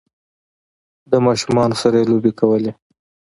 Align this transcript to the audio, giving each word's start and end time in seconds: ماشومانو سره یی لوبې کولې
ماشومانو 1.25 1.75
سره 1.81 1.95
یی 1.99 2.09
لوبې 2.11 2.31
کولې 2.39 2.71